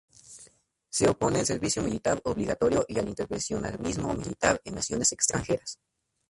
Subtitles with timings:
[0.89, 5.77] Se opone al servicio militar obligatorio y al intervencionismo militar en naciones extranjeras.